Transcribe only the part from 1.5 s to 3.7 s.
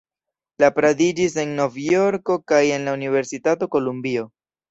Novjorko kaj en la Universitato